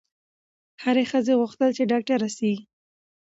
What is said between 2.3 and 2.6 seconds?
سي